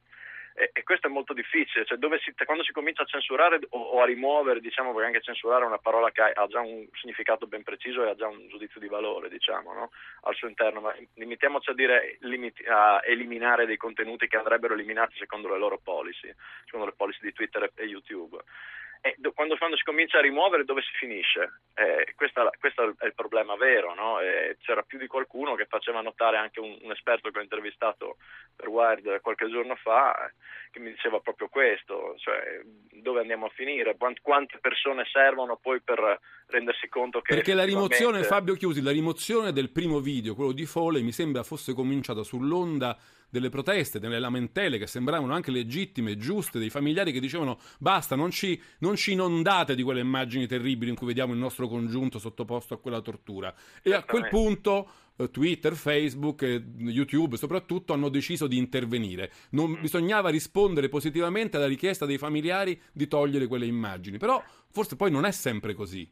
e, 0.57 0.71
e 0.73 0.81
questo 0.81 1.05
è 1.05 1.09
molto 1.11 1.33
difficile, 1.33 1.85
cioè 1.85 1.99
si, 2.19 2.33
quando 2.43 2.63
si 2.63 2.71
comincia 2.71 3.03
a 3.03 3.05
censurare 3.05 3.59
o, 3.69 3.79
o, 3.79 4.01
a 4.01 4.05
rimuovere, 4.05 4.59
diciamo, 4.59 4.91
perché 4.91 5.05
anche 5.05 5.21
censurare 5.21 5.63
è 5.63 5.67
una 5.67 5.77
parola 5.77 6.09
che 6.09 6.21
ha, 6.21 6.31
ha, 6.33 6.47
già 6.47 6.61
un 6.61 6.87
significato 6.93 7.45
ben 7.45 7.61
preciso 7.61 8.03
e 8.03 8.09
ha 8.09 8.15
già 8.15 8.27
un 8.27 8.47
giudizio 8.47 8.79
di 8.79 8.87
valore, 8.87 9.29
diciamo, 9.29 9.71
no? 9.73 9.91
al 10.21 10.33
suo 10.33 10.47
interno, 10.47 10.81
ma 10.81 10.95
limitiamoci 11.13 11.69
a 11.69 11.73
dire 11.75 12.17
limiti, 12.21 12.63
a 12.65 12.99
eliminare 13.05 13.67
dei 13.67 13.77
contenuti 13.77 14.27
che 14.27 14.37
andrebbero 14.37 14.73
eliminati 14.73 15.15
secondo 15.19 15.47
le 15.47 15.59
loro 15.59 15.77
policy, 15.77 16.33
secondo 16.65 16.87
le 16.87 16.93
policy 16.97 17.19
di 17.21 17.33
Twitter 17.33 17.71
e 17.75 17.85
YouTube. 17.85 18.37
E 19.01 19.15
quando, 19.33 19.55
quando, 19.57 19.77
si 19.77 19.83
comincia 19.83 20.17
a 20.17 20.21
rimuovere 20.21 20.63
dove 20.63 20.81
si 20.81 20.91
finisce? 20.97 21.61
Eh, 21.75 22.13
questa, 22.15 22.49
questo 22.59 22.95
è 22.97 23.05
il 23.05 23.13
problema 23.13 23.55
vero, 23.55 23.93
no? 23.93 24.19
eh, 24.19 24.57
c'era 24.61 24.81
più 24.81 24.97
di 24.97 25.07
qualcuno 25.07 25.55
che 25.55 25.65
faceva 25.65 26.01
notare 26.01 26.37
anche 26.37 26.59
un, 26.59 26.77
un, 26.81 26.91
esperto 26.91 27.29
che 27.29 27.39
ho 27.39 27.41
intervistato 27.41 28.17
per 28.55 28.67
Wired 28.67 29.21
qualche 29.21 29.49
giorno 29.49 29.75
fa 29.75 30.31
che 30.71 30.79
mi 30.79 30.91
diceva 30.91 31.19
proprio 31.19 31.47
questo, 31.47 32.15
cioè 32.17 32.61
dove 32.91 33.21
andiamo 33.21 33.45
a 33.45 33.49
finire, 33.49 33.95
quante 34.21 34.57
persone 34.59 35.05
servono 35.11 35.57
poi 35.57 35.81
per 35.81 36.19
rendersi 36.47 36.87
conto 36.89 37.21
che... 37.21 37.35
Perché 37.35 37.53
la 37.53 37.63
rimozione, 37.63 38.23
Fabio 38.23 38.55
Chiusi, 38.55 38.81
la 38.81 38.91
rimozione 38.91 39.51
del 39.51 39.71
primo 39.71 39.99
video, 39.99 40.35
quello 40.35 40.51
di 40.51 40.65
Foley, 40.65 41.01
mi 41.03 41.11
sembra 41.11 41.43
fosse 41.43 41.73
cominciata 41.73 42.23
sull'onda 42.23 42.97
delle 43.29 43.49
proteste, 43.49 43.99
delle 43.99 44.19
lamentele 44.19 44.77
che 44.77 44.87
sembravano 44.87 45.33
anche 45.33 45.51
legittime 45.51 46.11
e 46.11 46.17
giuste 46.17 46.59
dei 46.59 46.69
familiari 46.69 47.11
che 47.11 47.19
dicevano 47.19 47.59
basta, 47.79 48.15
non 48.15 48.31
ci, 48.31 48.59
non 48.79 48.95
ci, 48.95 49.11
inondate 49.11 49.75
di 49.75 49.83
quelle 49.83 49.99
immagini 49.99 50.47
terribili 50.47 50.91
in 50.91 50.95
cui 50.95 51.07
vediamo 51.07 51.33
il 51.33 51.39
nostro 51.39 51.67
congiunto 51.67 52.19
sottoposto 52.19 52.73
a 52.73 52.79
quella 52.79 53.01
tortura. 53.01 53.53
E 53.81 53.93
a 53.93 54.03
quel 54.03 54.27
punto 54.29 54.89
eh, 55.17 55.29
Twitter, 55.29 55.75
Facebook, 55.75 56.43
YouTube 56.43 57.37
soprattutto 57.37 57.93
hanno 57.93 58.09
deciso 58.09 58.47
di 58.47 58.57
intervenire. 58.57 59.31
Non 59.51 59.71
mm. 59.71 59.81
bisognava 59.81 60.29
rispondere 60.29 60.89
positivamente 60.89 61.57
alla 61.57 61.67
richiesta 61.67 62.05
dei 62.05 62.17
familiari 62.17 62.79
di 62.91 63.07
togliere 63.07 63.47
quelle 63.47 63.65
immagini, 63.65 64.17
però 64.17 64.41
forse 64.69 64.95
poi 64.95 65.11
non 65.11 65.25
è 65.25 65.31
sempre 65.31 65.73
così. 65.73 66.09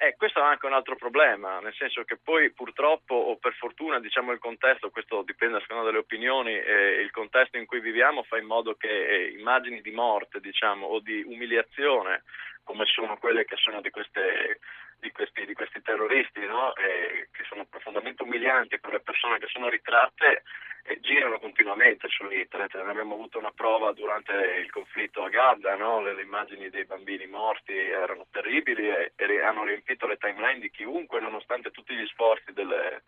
Eh, 0.00 0.14
questo 0.16 0.38
è 0.38 0.42
anche 0.42 0.64
un 0.66 0.74
altro 0.74 0.94
problema, 0.94 1.58
nel 1.58 1.74
senso 1.74 2.04
che 2.04 2.16
poi 2.16 2.52
purtroppo 2.52 3.14
o 3.16 3.36
per 3.36 3.52
fortuna 3.54 3.98
diciamo 3.98 4.30
il 4.30 4.38
contesto, 4.38 4.90
questo 4.90 5.22
dipende 5.22 5.56
a 5.56 5.60
seconda 5.60 5.82
delle 5.82 5.98
opinioni, 5.98 6.52
eh, 6.52 7.00
il 7.00 7.10
contesto 7.10 7.56
in 7.56 7.66
cui 7.66 7.80
viviamo 7.80 8.22
fa 8.22 8.38
in 8.38 8.46
modo 8.46 8.76
che 8.76 8.86
eh, 8.88 9.30
immagini 9.36 9.80
di 9.80 9.90
morte 9.90 10.38
diciamo, 10.38 10.86
o 10.86 11.00
di 11.00 11.24
umiliazione 11.26 12.22
come 12.62 12.84
sono 12.84 13.16
quelle 13.16 13.44
che 13.44 13.56
sono 13.56 13.80
di, 13.80 13.90
queste, 13.90 14.60
di, 15.00 15.10
questi, 15.12 15.46
di 15.46 15.54
questi, 15.54 15.82
terroristi, 15.82 16.44
no? 16.46 16.74
eh, 16.76 17.28
che 17.30 17.44
sono 17.48 17.64
profondamente 17.66 18.22
umilianti 18.22 18.78
per 18.80 18.92
le 18.92 19.00
persone 19.00 19.38
che 19.38 19.46
sono 19.48 19.68
ritratte, 19.68 20.42
e 20.88 21.00
girano 21.00 21.38
continuamente 21.38 22.08
su 22.08 22.24
internet. 22.30 22.74
Ne 22.74 22.90
abbiamo 22.90 23.14
avuto 23.14 23.38
una 23.38 23.52
prova 23.54 23.92
durante 23.92 24.32
il 24.32 24.70
conflitto 24.70 25.22
a 25.22 25.28
Gaza, 25.28 25.76
no? 25.76 26.00
le, 26.00 26.14
le, 26.14 26.22
immagini 26.22 26.70
dei 26.70 26.86
bambini 26.86 27.26
morti 27.26 27.76
erano 27.76 28.26
terribili 28.30 28.88
e, 28.88 29.12
e, 29.14 29.40
hanno 29.42 29.64
riempito 29.64 30.06
le 30.06 30.16
timeline 30.16 30.60
di 30.60 30.70
chiunque, 30.70 31.20
nonostante 31.20 31.70
tutti 31.70 31.94
gli 31.94 32.06
sforzi 32.06 32.52
delle, 32.54 33.02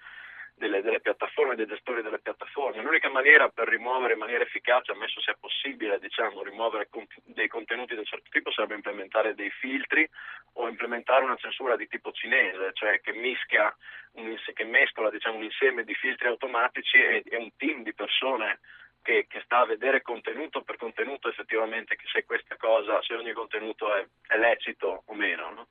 delle, 0.61 0.83
delle 0.83 1.01
piattaforme, 1.01 1.57
dei 1.57 1.67
gestori 1.67 2.03
delle 2.03 2.21
piattaforme. 2.21 2.83
L'unica 2.83 3.09
maniera 3.09 3.49
per 3.49 3.67
rimuovere 3.67 4.13
in 4.13 4.19
maniera 4.19 4.45
efficace, 4.45 4.93
ammesso 4.93 5.21
sia 5.23 5.35
possibile, 5.41 5.99
diciamo, 5.99 6.43
rimuovere 6.43 6.89
dei 7.25 7.49
contenuti 7.49 7.95
di 7.95 8.01
un 8.01 8.05
certo 8.05 8.29
tipo, 8.31 8.53
sarebbe 8.53 8.75
implementare 8.75 9.35
dei 9.35 9.51
filtri 9.51 10.07
o 10.55 10.69
implementare 10.69 11.25
una 11.25 11.37
censura 11.37 11.77
di 11.77 11.89
tipo 11.89 12.13
cinese, 12.13 12.73
cioè 12.75 13.01
che 13.01 13.13
mischia 13.15 13.75
un, 14.13 14.37
che 14.53 14.65
mescola 14.65 15.09
diciamo, 15.11 15.39
un 15.39 15.45
insieme 15.45 15.83
di 15.83 15.95
filtri 15.95 16.29
automatici 16.29 16.99
e, 16.99 17.23
e 17.25 17.37
un 17.37 17.51
team 17.57 17.83
di 17.83 17.95
persone 17.95 18.61
che, 19.03 19.25
che, 19.29 19.41
sta 19.45 19.61
a 19.61 19.67
vedere 19.67 20.03
contenuto 20.03 20.61
per 20.61 20.77
contenuto 20.77 21.31
effettivamente 21.31 21.97
se 22.13 22.25
questa 22.25 22.57
cosa, 22.57 23.01
se 23.01 23.15
ogni 23.15 23.33
contenuto 23.33 23.95
è, 23.95 24.07
è 24.27 24.37
lecito 24.37 25.05
o 25.07 25.15
meno. 25.15 25.51
No? 25.55 25.69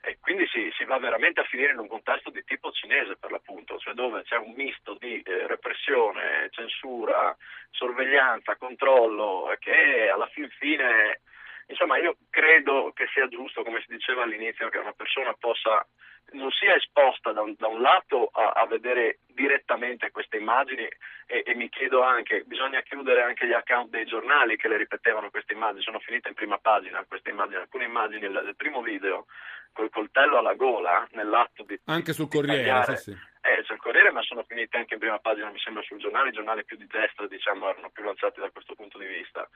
E 0.00 0.18
quindi 0.20 0.46
si, 0.46 0.70
si, 0.76 0.84
va 0.84 0.98
veramente 0.98 1.40
a 1.40 1.44
finire 1.44 1.72
in 1.72 1.78
un 1.78 1.88
contesto 1.88 2.30
di 2.30 2.42
tipo 2.44 2.70
cinese 2.70 3.16
per 3.16 3.30
l'appunto, 3.30 3.78
cioè 3.78 3.94
dove 3.94 4.22
c'è 4.22 4.36
un 4.36 4.52
misto 4.54 4.96
di 4.98 5.20
eh, 5.20 5.46
repressione, 5.46 6.48
censura, 6.50 7.36
sorveglianza, 7.70 8.56
controllo, 8.56 9.54
che 9.58 10.08
alla 10.08 10.28
fin 10.28 10.48
fine, 10.50 11.20
insomma 11.68 11.98
io 11.98 12.16
credo 12.30 12.92
che 12.94 13.06
sia 13.12 13.28
giusto, 13.28 13.62
come 13.62 13.80
si 13.80 13.92
diceva 13.94 14.22
all'inizio, 14.22 14.68
che 14.68 14.78
una 14.78 14.92
persona 14.92 15.34
possa 15.38 15.86
non 16.32 16.50
sia 16.50 16.74
esposta 16.74 17.32
da 17.32 17.40
un, 17.40 17.54
da 17.56 17.68
un 17.68 17.80
lato 17.80 18.28
a, 18.32 18.50
a, 18.50 18.66
vedere 18.66 19.20
direttamente 19.28 20.10
queste 20.10 20.36
immagini 20.36 20.86
e, 21.26 21.42
e, 21.46 21.54
mi 21.54 21.68
chiedo 21.68 22.02
anche, 22.02 22.42
bisogna 22.44 22.82
chiudere 22.82 23.22
anche 23.22 23.46
gli 23.46 23.52
account 23.52 23.90
dei 23.90 24.04
giornali 24.04 24.56
che 24.56 24.68
le 24.68 24.76
ripetevano 24.76 25.30
queste 25.30 25.54
immagini, 25.54 25.82
sono 25.82 26.00
finite 26.00 26.28
in 26.28 26.34
prima 26.34 26.58
pagina 26.58 27.04
queste 27.08 27.30
immagini, 27.30 27.56
alcune 27.56 27.84
immagini 27.84 28.20
del, 28.20 28.54
primo 28.56 28.82
video 28.82 29.26
col 29.72 29.90
coltello 29.90 30.38
alla 30.38 30.54
gola 30.54 31.06
nell'atto 31.12 31.62
di... 31.62 31.78
Anche 31.86 32.12
sul 32.12 32.28
Corriere, 32.28 32.82
sì, 32.96 32.96
sì. 32.96 33.10
Eh, 33.40 33.62
sul 33.62 33.78
Corriere, 33.78 34.10
ma 34.10 34.22
sono 34.22 34.42
finite 34.42 34.76
anche 34.76 34.94
in 34.94 35.00
prima 35.00 35.18
pagina, 35.18 35.50
mi 35.50 35.60
sembra, 35.60 35.82
sul 35.82 35.98
giornale, 35.98 36.30
i 36.30 36.32
giornali 36.32 36.64
più 36.64 36.76
di 36.76 36.86
destra, 36.86 37.26
diciamo, 37.26 37.70
erano 37.70 37.90
più 37.90 38.02
lanciati 38.02 38.40
da 38.40 38.50
questo 38.50 38.74
punto 38.74 38.98
di 38.98 39.06
vista. 39.06 39.48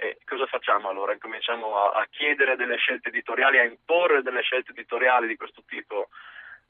E 0.00 0.18
cosa 0.24 0.46
facciamo 0.46 0.88
allora? 0.88 1.18
Cominciamo 1.18 1.76
a, 1.76 1.98
a 1.98 2.06
chiedere 2.08 2.54
delle 2.54 2.76
scelte 2.76 3.08
editoriali, 3.08 3.58
a 3.58 3.64
imporre 3.64 4.22
delle 4.22 4.42
scelte 4.42 4.70
editoriali 4.70 5.26
di 5.26 5.36
questo 5.36 5.64
tipo? 5.66 6.10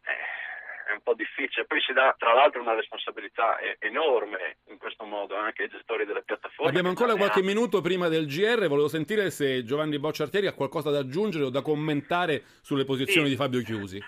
Eh, 0.01 0.47
è 0.89 0.93
un 0.93 1.03
po' 1.03 1.13
difficile. 1.13 1.67
Poi 1.67 1.79
si 1.83 1.93
dà 1.93 2.15
tra 2.17 2.33
l'altro 2.33 2.63
una 2.63 2.73
responsabilità 2.73 3.59
enorme 3.81 4.57
in 4.69 4.79
questo 4.79 5.05
modo 5.05 5.37
anche 5.37 5.65
ai 5.65 5.69
gestori 5.69 6.07
delle 6.07 6.23
piattaforme. 6.23 6.71
Abbiamo 6.71 6.89
ancora 6.89 7.17
qualche 7.17 7.43
minuto 7.43 7.83
prima 7.83 8.09
del 8.09 8.27
GR, 8.27 8.67
volevo 8.67 8.89
sentire 8.89 9.31
se 9.31 9.63
Giovanni 9.63 9.99
Bocciartieri 9.99 10.47
ha 10.47 10.55
qualcosa 10.55 10.91
da 10.91 11.01
aggiungere 11.01 11.45
o 11.45 11.51
da 11.51 11.61
commentare 11.61 12.43
sulle 12.63 12.87
posizioni 12.87 13.27
sì. 13.27 13.33
di 13.33 13.37
Fabio 13.37 13.61
Chiusi. 13.61 14.03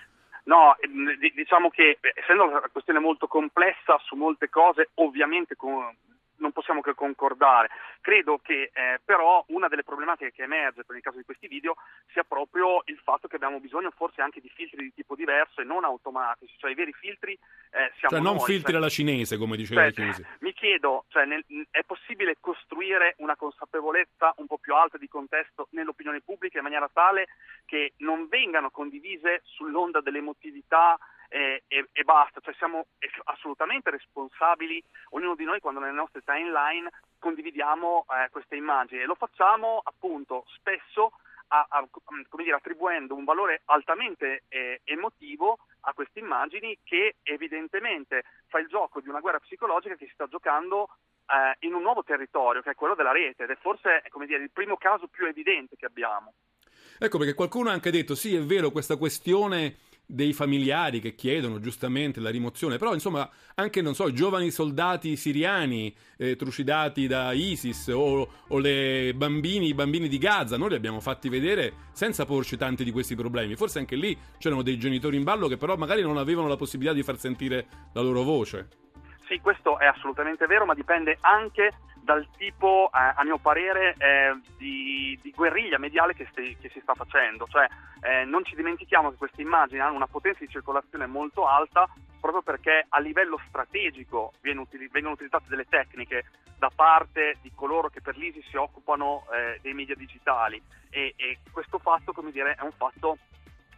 No, 0.45 0.75
diciamo 1.35 1.69
che 1.69 1.99
essendo 2.15 2.47
una 2.47 2.67
questione 2.71 2.97
molto 2.97 3.27
complessa 3.27 3.99
su 4.03 4.15
molte 4.15 4.49
cose, 4.49 4.89
ovviamente 4.95 5.55
con, 5.55 5.95
non 6.41 6.51
possiamo 6.51 6.81
che 6.81 6.93
concordare. 6.93 7.69
Credo 8.01 8.39
che 8.41 8.71
eh, 8.73 8.99
però 9.03 9.43
una 9.49 9.67
delle 9.67 9.83
problematiche 9.83 10.31
che 10.31 10.43
emerge 10.43 10.83
per 10.83 10.95
il 10.95 11.01
caso 11.01 11.17
di 11.17 11.23
questi 11.23 11.47
video 11.47 11.75
sia 12.11 12.23
proprio 12.23 12.81
il 12.85 12.99
fatto 13.01 13.27
che 13.27 13.35
abbiamo 13.37 13.59
bisogno 13.59 13.91
forse 13.91 14.21
anche 14.21 14.41
di 14.41 14.49
filtri 14.49 14.83
di 14.83 14.93
tipo 14.93 15.15
diverso 15.15 15.61
e 15.61 15.63
non 15.63 15.85
automatici, 15.85 16.55
cioè 16.57 16.71
i 16.71 16.75
veri 16.75 16.91
filtri 16.91 17.33
eh, 17.33 17.91
siamo 17.97 18.15
Cioè 18.15 18.19
non 18.19 18.35
noi, 18.35 18.45
filtri 18.45 18.71
cioè, 18.71 18.81
alla 18.81 18.89
cinese, 18.89 19.37
come 19.37 19.55
diceva 19.55 19.81
cioè, 19.83 19.93
Chiusi. 19.93 20.25
Mi 20.39 20.53
chiedo, 20.53 21.05
cioè, 21.09 21.25
nel, 21.25 21.45
è 21.69 21.83
possibile 21.83 22.37
costruire 22.39 23.15
una 23.19 23.35
consapevolezza 23.35 24.33
un 24.37 24.47
po' 24.47 24.57
più 24.57 24.73
alta 24.73 24.97
di 24.97 25.07
contesto 25.07 25.67
nell'opinione 25.71 26.21
pubblica 26.21 26.57
in 26.57 26.63
maniera 26.63 26.89
tale 26.91 27.27
che 27.65 27.93
non 27.97 28.27
vengano 28.27 28.71
condivise 28.71 29.41
sull'onda 29.43 30.01
dell'emotività 30.01 30.97
e, 31.31 31.63
e, 31.69 31.87
e, 31.93 32.03
basta, 32.03 32.41
cioè 32.41 32.53
siamo 32.55 32.87
assolutamente 33.23 33.89
responsabili, 33.89 34.83
ognuno 35.11 35.35
di 35.35 35.45
noi 35.45 35.61
quando 35.61 35.79
nelle 35.79 35.93
nostre 35.93 36.21
timeline 36.25 36.91
condividiamo 37.19 38.05
eh, 38.09 38.29
queste 38.31 38.57
immagini. 38.57 39.01
E 39.01 39.05
lo 39.05 39.15
facciamo 39.15 39.79
appunto 39.81 40.43
spesso 40.57 41.13
a, 41.47 41.65
a, 41.69 41.87
dire, 42.35 42.53
attribuendo 42.55 43.15
un 43.15 43.23
valore 43.23 43.61
altamente 43.65 44.43
eh, 44.49 44.81
emotivo 44.83 45.59
a 45.81 45.93
queste 45.93 46.19
immagini 46.19 46.77
che 46.83 47.15
evidentemente 47.23 48.23
fa 48.47 48.59
il 48.59 48.67
gioco 48.67 48.99
di 48.99 49.07
una 49.07 49.21
guerra 49.21 49.39
psicologica 49.39 49.95
che 49.95 50.07
si 50.07 50.13
sta 50.13 50.27
giocando 50.27 50.89
eh, 51.27 51.65
in 51.65 51.73
un 51.73 51.81
nuovo 51.81 52.03
territorio 52.03 52.61
che 52.61 52.71
è 52.71 52.75
quello 52.75 52.93
della 52.93 53.13
rete. 53.13 53.43
Ed 53.43 53.51
è 53.51 53.57
forse 53.61 54.03
dire, 54.25 54.43
il 54.43 54.51
primo 54.51 54.75
caso 54.75 55.07
più 55.07 55.25
evidente 55.25 55.77
che 55.77 55.85
abbiamo. 55.85 56.33
Ecco 56.99 57.17
perché 57.17 57.33
qualcuno 57.35 57.69
ha 57.69 57.73
anche 57.73 57.89
detto 57.89 58.15
sì 58.15 58.35
è 58.35 58.41
vero 58.41 58.69
questa 58.69 58.97
questione 58.97 59.77
dei 60.05 60.33
familiari 60.33 60.99
che 60.99 61.15
chiedono 61.15 61.59
giustamente 61.59 62.19
la 62.19 62.29
rimozione, 62.29 62.77
però 62.77 62.93
insomma 62.93 63.29
anche, 63.55 63.81
non 63.81 63.93
so, 63.93 64.11
giovani 64.11 64.51
soldati 64.51 65.15
siriani 65.15 65.95
eh, 66.17 66.35
trucidati 66.35 67.07
da 67.07 67.31
ISIS 67.31 67.87
o, 67.87 68.27
o 68.47 68.57
le 68.59 69.13
bambini, 69.15 69.67
i 69.67 69.73
bambini 69.73 70.07
di 70.07 70.17
Gaza, 70.17 70.57
noi 70.57 70.69
li 70.69 70.75
abbiamo 70.75 70.99
fatti 70.99 71.29
vedere 71.29 71.73
senza 71.93 72.25
porci 72.25 72.57
tanti 72.57 72.83
di 72.83 72.91
questi 72.91 73.15
problemi, 73.15 73.55
forse 73.55 73.79
anche 73.79 73.95
lì 73.95 74.17
c'erano 74.37 74.63
dei 74.63 74.77
genitori 74.77 75.15
in 75.15 75.23
ballo 75.23 75.47
che 75.47 75.57
però 75.57 75.77
magari 75.77 76.01
non 76.01 76.17
avevano 76.17 76.47
la 76.47 76.57
possibilità 76.57 76.93
di 76.93 77.03
far 77.03 77.17
sentire 77.17 77.67
la 77.93 78.01
loro 78.01 78.23
voce. 78.23 78.67
Sì, 79.27 79.39
questo 79.39 79.79
è 79.79 79.85
assolutamente 79.85 80.45
vero, 80.45 80.65
ma 80.65 80.73
dipende 80.73 81.17
anche 81.21 81.71
dal 82.01 82.27
tipo, 82.37 82.89
eh, 82.93 83.13
a 83.15 83.23
mio 83.23 83.37
parere, 83.37 83.95
eh, 83.97 84.39
di, 84.57 85.17
di, 85.21 85.31
guerriglia 85.31 85.77
mediale 85.77 86.13
che, 86.13 86.27
sti, 86.31 86.57
che, 86.59 86.69
si 86.69 86.79
sta 86.81 86.93
facendo. 86.93 87.47
Cioè, 87.47 87.67
eh, 88.01 88.25
non 88.25 88.43
ci 88.43 88.55
dimentichiamo 88.55 89.11
che 89.11 89.17
queste 89.17 89.41
immagini 89.41 89.79
hanno 89.79 89.95
una 89.95 90.07
potenza 90.07 90.39
di 90.39 90.49
circolazione 90.49 91.05
molto 91.05 91.47
alta 91.47 91.87
proprio 92.19 92.43
perché 92.43 92.85
a 92.87 92.99
livello 92.99 93.39
strategico 93.47 94.33
util- 94.41 94.89
vengono 94.91 95.15
utilizzate 95.15 95.45
delle 95.47 95.65
tecniche 95.65 96.25
da 96.57 96.69
parte 96.73 97.37
di 97.41 97.51
coloro 97.55 97.89
che 97.89 98.01
per 98.01 98.15
l'ISIS 98.15 98.47
si 98.47 98.55
occupano 98.55 99.25
eh, 99.33 99.59
dei 99.61 99.73
media 99.73 99.95
digitali 99.95 100.61
e, 100.91 101.15
e 101.17 101.39
questo 101.51 101.79
fatto, 101.79 102.13
come 102.13 102.31
dire, 102.31 102.53
è 102.53 102.61
un 102.61 102.71
fatto 102.71 103.17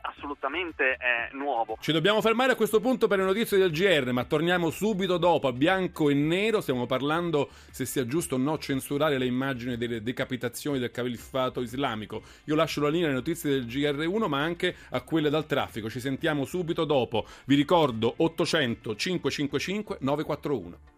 assolutamente 0.03 0.93
eh, 0.93 1.33
nuovo. 1.35 1.77
Ci 1.79 1.91
dobbiamo 1.91 2.21
fermare 2.21 2.53
a 2.53 2.55
questo 2.55 2.79
punto 2.79 3.07
per 3.07 3.19
le 3.19 3.25
notizie 3.25 3.57
del 3.57 3.71
GR, 3.71 4.11
ma 4.11 4.23
torniamo 4.25 4.69
subito 4.69 5.17
dopo 5.17 5.47
a 5.47 5.51
bianco 5.51 6.09
e 6.09 6.13
nero. 6.13 6.61
Stiamo 6.61 6.85
parlando 6.85 7.49
se 7.71 7.85
sia 7.85 8.05
giusto 8.05 8.35
o 8.35 8.37
no 8.37 8.57
censurare 8.57 9.17
le 9.17 9.25
immagini 9.25 9.77
delle 9.77 10.01
decapitazioni 10.01 10.79
del 10.79 10.91
califfato 10.91 11.61
islamico. 11.61 12.21
Io 12.45 12.55
lascio 12.55 12.81
la 12.81 12.89
linea 12.89 13.07
alle 13.07 13.15
notizie 13.15 13.49
del 13.49 13.65
GR1, 13.65 14.27
ma 14.27 14.41
anche 14.41 14.75
a 14.89 15.01
quelle 15.01 15.29
dal 15.29 15.45
traffico. 15.45 15.89
Ci 15.89 15.99
sentiamo 15.99 16.45
subito 16.45 16.85
dopo. 16.85 17.25
Vi 17.45 17.55
ricordo 17.55 18.13
800 18.17 18.95
555 18.95 19.97
941. 19.99 20.93